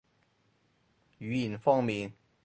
[1.19, 2.13] 語言方面